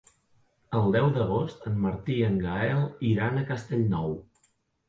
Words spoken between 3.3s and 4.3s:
a Castellnou.